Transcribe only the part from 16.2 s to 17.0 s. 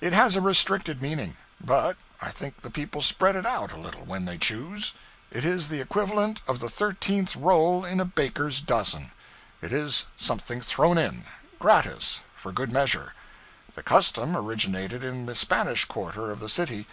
of the city.